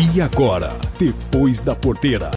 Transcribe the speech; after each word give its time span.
E 0.00 0.18
agora, 0.18 0.70
depois 0.98 1.60
da 1.60 1.76
porteira. 1.76 2.30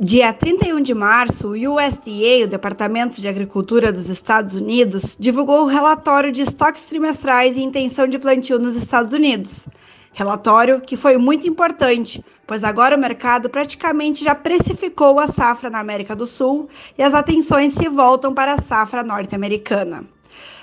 Dia 0.00 0.32
31 0.32 0.82
de 0.82 0.92
março, 0.92 1.46
o 1.46 1.76
USDA, 1.76 2.44
o 2.44 2.48
Departamento 2.48 3.20
de 3.20 3.28
Agricultura 3.28 3.92
dos 3.92 4.08
Estados 4.08 4.56
Unidos, 4.56 5.16
divulgou 5.16 5.62
o 5.62 5.66
relatório 5.66 6.32
de 6.32 6.42
estoques 6.42 6.82
trimestrais 6.82 7.56
e 7.56 7.62
intenção 7.62 8.08
de 8.08 8.18
plantio 8.18 8.58
nos 8.58 8.74
Estados 8.74 9.12
Unidos. 9.12 9.68
Relatório 10.12 10.80
que 10.80 10.96
foi 10.96 11.16
muito 11.16 11.46
importante, 11.46 12.24
pois 12.44 12.64
agora 12.64 12.96
o 12.96 13.00
mercado 13.00 13.48
praticamente 13.48 14.24
já 14.24 14.34
precificou 14.34 15.20
a 15.20 15.28
safra 15.28 15.70
na 15.70 15.78
América 15.78 16.16
do 16.16 16.26
Sul 16.26 16.68
e 16.98 17.02
as 17.04 17.14
atenções 17.14 17.74
se 17.74 17.88
voltam 17.88 18.34
para 18.34 18.54
a 18.54 18.60
safra 18.60 19.04
norte-americana. 19.04 20.04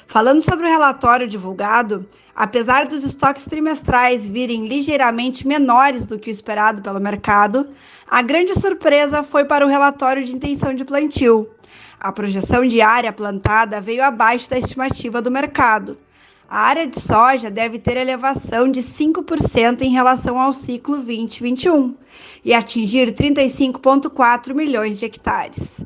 Falando 0.08 0.42
sobre 0.42 0.66
o 0.66 0.70
relatório 0.70 1.28
divulgado, 1.28 2.06
apesar 2.36 2.88
dos 2.88 3.04
estoques 3.04 3.46
trimestrais 3.46 4.26
virem 4.26 4.68
ligeiramente 4.68 5.48
menores 5.48 6.06
do 6.06 6.20
que 6.20 6.30
o 6.30 6.32
esperado 6.32 6.82
pelo 6.82 7.00
mercado, 7.00 7.68
a 8.08 8.22
grande 8.22 8.54
surpresa 8.54 9.24
foi 9.24 9.46
para 9.46 9.66
o 9.66 9.70
relatório 9.70 10.24
de 10.24 10.36
intenção 10.36 10.74
de 10.74 10.86
plantio. 10.86 11.50
A 12.00 12.12
projeção 12.12 12.64
de 12.64 12.82
área 12.82 13.12
plantada 13.12 13.82
veio 13.82 14.04
abaixo 14.04 14.50
da 14.50 14.60
estimativa 14.60 15.22
do 15.22 15.32
mercado. 15.32 15.98
A 16.48 16.60
área 16.60 16.86
de 16.86 17.00
soja 17.00 17.50
deve 17.50 17.80
ter 17.80 17.98
elevação 17.98 18.70
de 18.70 18.80
5% 18.80 19.82
em 19.82 19.90
relação 19.90 20.40
ao 20.40 20.54
ciclo 20.54 20.98
2021 20.98 21.96
e 22.44 22.54
atingir 22.54 23.12
35,4 23.16 24.54
milhões 24.54 25.00
de 25.00 25.06
hectares. 25.06 25.84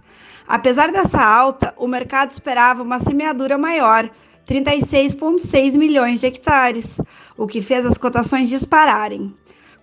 Apesar 0.50 0.92
dessa 0.92 1.24
alta, 1.24 1.76
o 1.78 1.86
mercado 1.86 2.32
esperava 2.32 2.82
uma 2.82 2.98
semeadura 2.98 3.56
maior, 3.56 4.10
36,6 4.48 5.78
milhões 5.78 6.20
de 6.20 6.26
hectares, 6.26 7.00
o 7.38 7.46
que 7.46 7.62
fez 7.62 7.86
as 7.86 8.00
cotações 8.00 8.50
dispararem. 8.50 9.32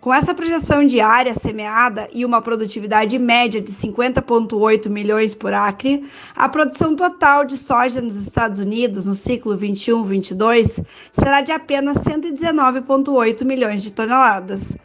Com 0.00 0.12
essa 0.12 0.34
projeção 0.34 0.84
de 0.84 1.00
área 1.00 1.34
semeada 1.34 2.08
e 2.12 2.24
uma 2.24 2.42
produtividade 2.42 3.16
média 3.16 3.60
de 3.60 3.70
50,8 3.70 4.88
milhões 4.88 5.36
por 5.36 5.54
acre, 5.54 6.04
a 6.34 6.48
produção 6.48 6.96
total 6.96 7.44
de 7.44 7.56
soja 7.56 8.00
nos 8.00 8.16
Estados 8.16 8.60
Unidos 8.60 9.04
no 9.04 9.14
ciclo 9.14 9.56
21-22 9.56 10.84
será 11.12 11.42
de 11.42 11.52
apenas 11.52 11.98
119,8 11.98 13.44
milhões 13.44 13.84
de 13.84 13.92
toneladas. 13.92 14.76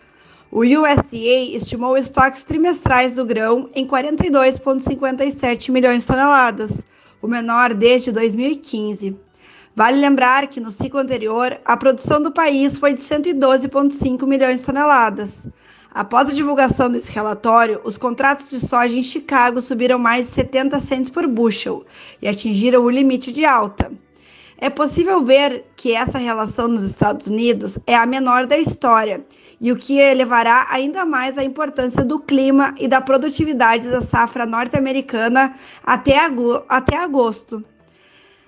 O 0.54 0.64
USDA 0.64 1.56
estimou 1.56 1.98
estoques 1.98 2.44
trimestrais 2.44 3.16
do 3.16 3.24
grão 3.24 3.70
em 3.74 3.88
42,57 3.88 5.72
milhões 5.72 6.02
de 6.02 6.08
toneladas, 6.08 6.86
o 7.22 7.28
menor 7.28 7.74
desde 7.74 8.12
2015. 8.12 9.16
Vale 9.74 10.02
lembrar 10.02 10.48
que 10.48 10.60
no 10.60 10.70
ciclo 10.70 11.00
anterior, 11.00 11.58
a 11.64 11.78
produção 11.78 12.22
do 12.22 12.34
país 12.34 12.76
foi 12.76 12.94
de 12.94 13.00
112,5 13.00 14.28
milhões 14.28 14.60
de 14.60 14.66
toneladas. 14.66 15.48
Após 15.90 16.30
a 16.30 16.34
divulgação 16.34 16.92
desse 16.92 17.10
relatório, 17.10 17.80
os 17.86 17.98
contratos 17.98 18.50
de 18.50 18.60
soja 18.60 18.98
em 18.98 19.04
Chicago 19.04 19.62
subiram 19.62 19.98
mais 19.98 20.28
de 20.28 20.34
70 20.34 20.82
cents 20.82 21.10
por 21.10 21.26
bushel 21.30 21.86
e 22.22 22.28
atingiram 22.28 22.84
o 22.84 22.90
limite 22.90 23.32
de 23.32 23.46
alta. 23.46 23.90
É 24.58 24.70
possível 24.70 25.24
ver 25.24 25.64
que 25.78 25.94
essa 25.94 26.18
relação 26.18 26.68
nos 26.68 26.84
Estados 26.84 27.28
Unidos 27.28 27.80
é 27.88 27.96
a 27.96 28.06
menor 28.06 28.46
da 28.46 28.58
história 28.58 29.26
e 29.62 29.72
o 29.72 29.78
que 29.78 30.00
elevará 30.00 30.66
ainda 30.72 31.06
mais 31.06 31.38
a 31.38 31.44
importância 31.44 32.04
do 32.04 32.20
clima 32.20 32.73
e 32.80 32.88
da 32.88 33.00
produtividade 33.00 33.92
da 33.92 34.02
safra 34.02 34.44
norte-americana 34.44 35.54
até, 35.84 36.17
até 36.67 36.98
agosto. 36.98 37.64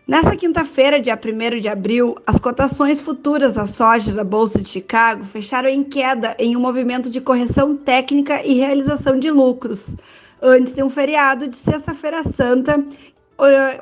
Nessa 0.07 0.35
quinta-feira, 0.35 0.99
dia 0.99 1.17
1 1.17 1.61
de 1.61 1.69
abril, 1.69 2.15
as 2.25 2.39
cotações 2.39 2.99
futuras 2.99 3.53
da 3.53 3.65
soja 3.67 4.11
da 4.11 4.23
Bolsa 4.23 4.59
de 4.59 4.67
Chicago 4.67 5.23
fecharam 5.23 5.69
em 5.69 5.83
queda 5.83 6.35
em 6.39 6.57
um 6.57 6.59
movimento 6.59 7.09
de 7.11 7.21
correção 7.21 7.77
técnica 7.77 8.43
e 8.43 8.55
realização 8.55 9.17
de 9.17 9.29
lucros, 9.29 9.95
antes 10.41 10.73
de 10.73 10.83
um 10.83 10.89
feriado 10.89 11.47
de 11.47 11.57
Sexta-feira 11.57 12.23
Santa, 12.23 12.83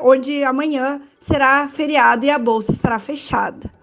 onde 0.02 0.44
amanhã 0.44 1.02
será 1.20 1.68
feriado 1.70 2.26
e 2.26 2.30
a 2.30 2.38
bolsa 2.38 2.74
estará 2.74 3.00
fechada. 3.00 3.81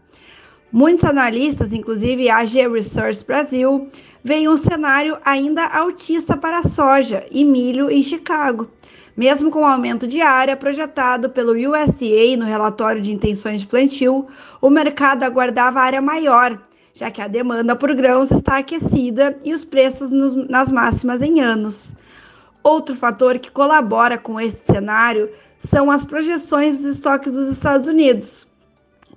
Muitos 0.70 1.04
analistas, 1.04 1.72
inclusive 1.72 2.28
a 2.28 2.38
AG 2.38 2.68
Research 2.68 3.24
Brasil, 3.24 3.88
veem 4.22 4.50
um 4.50 4.56
cenário 4.56 5.16
ainda 5.24 5.64
altista 5.64 6.36
para 6.36 6.62
soja 6.62 7.24
e 7.30 7.42
milho 7.42 7.90
em 7.90 8.02
Chicago, 8.02 8.68
mesmo 9.16 9.50
com 9.50 9.60
o 9.60 9.66
aumento 9.66 10.06
de 10.06 10.20
área 10.20 10.54
projetado 10.56 11.30
pelo 11.30 11.52
USDA 11.52 12.36
no 12.36 12.44
relatório 12.44 13.00
de 13.00 13.10
intenções 13.10 13.62
de 13.62 13.66
plantio, 13.66 14.26
o 14.60 14.68
mercado 14.68 15.22
aguardava 15.22 15.80
área 15.80 16.02
maior, 16.02 16.60
já 16.92 17.10
que 17.10 17.22
a 17.22 17.28
demanda 17.28 17.74
por 17.74 17.94
grãos 17.94 18.30
está 18.30 18.58
aquecida 18.58 19.38
e 19.42 19.54
os 19.54 19.64
preços 19.64 20.10
nos, 20.10 20.34
nas 20.50 20.70
máximas 20.70 21.22
em 21.22 21.40
anos. 21.40 21.96
Outro 22.62 22.94
fator 22.94 23.38
que 23.38 23.50
colabora 23.50 24.18
com 24.18 24.38
esse 24.38 24.66
cenário 24.66 25.30
são 25.58 25.90
as 25.90 26.04
projeções 26.04 26.76
dos 26.76 26.96
estoques 26.96 27.32
dos 27.32 27.48
Estados 27.48 27.86
Unidos. 27.86 28.47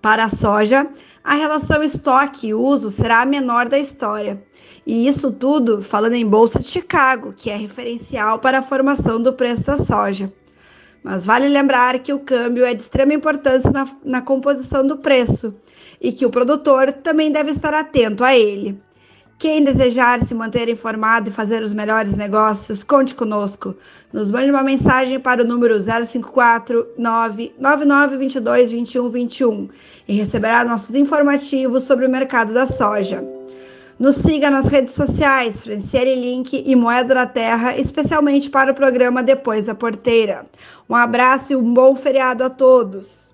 Para 0.02 0.24
a 0.24 0.30
soja, 0.30 0.88
a 1.24 1.36
relação 1.36 1.84
estoque 1.84 2.48
e 2.48 2.54
uso 2.54 2.90
será 2.90 3.22
a 3.22 3.26
menor 3.26 3.70
da 3.70 3.78
história. 3.78 4.42
E 4.86 5.08
isso 5.08 5.32
tudo 5.32 5.84
falando 5.84 6.16
em 6.16 6.26
Bolsa 6.26 6.60
de 6.60 6.68
Chicago, 6.68 7.32
que 7.32 7.52
é 7.52 7.56
referencial 7.56 8.40
para 8.40 8.60
a 8.60 8.64
formação 8.64 9.22
do 9.22 9.32
preço 9.32 9.68
da 9.68 9.78
soja. 9.78 10.34
Mas 11.04 11.26
vale 11.26 11.48
lembrar 11.48 12.00
que 12.00 12.14
o 12.14 12.20
câmbio 12.20 12.66
é 12.66 12.74
de 12.74 12.82
extrema 12.82 13.14
importância 13.14 13.70
na, 13.72 13.88
na 14.04 14.22
composição 14.22 14.86
do 14.86 14.98
preço 14.98 15.54
e 16.00 16.12
que 16.12 16.26
o 16.26 16.32
produtor 16.32 16.92
também 16.92 17.32
deve 17.32 17.52
estar 17.52 17.74
atento 17.74 18.24
a 18.24 18.36
ele. 18.36 18.82
Quem 19.42 19.64
desejar 19.64 20.24
se 20.24 20.36
manter 20.36 20.70
informado 20.70 21.28
e 21.28 21.34
fazer 21.34 21.64
os 21.64 21.74
melhores 21.74 22.14
negócios, 22.14 22.84
conte 22.84 23.16
conosco. 23.16 23.74
Nos 24.14 24.30
mande 24.30 24.52
uma 24.52 24.62
mensagem 24.62 25.20
para 25.20 25.42
o 25.42 25.48
número 25.48 25.80
054 25.80 26.90
99922 26.96 28.70
2121 28.70 29.68
e 30.08 30.14
receberá 30.14 30.64
nossos 30.64 30.94
informativos 30.94 31.86
sobre 31.86 32.06
o 32.06 32.10
mercado 32.12 32.54
da 32.54 32.68
soja. 32.68 33.28
Nos 33.98 34.18
siga 34.18 34.52
nas 34.52 34.68
redes 34.68 34.94
sociais, 34.94 35.64
Franciele 35.64 36.22
Link 36.22 36.64
e 36.64 36.76
Moeda 36.76 37.16
da 37.16 37.26
Terra, 37.26 37.76
especialmente 37.76 38.48
para 38.48 38.72
o 38.72 38.76
programa 38.76 39.24
Depois 39.24 39.66
da 39.66 39.74
Porteira. 39.74 40.46
Um 40.88 40.96
abraço 40.96 41.54
e 41.54 41.56
um 41.56 41.74
bom 41.74 41.96
feriado 41.96 42.44
a 42.44 42.50
todos. 42.52 43.34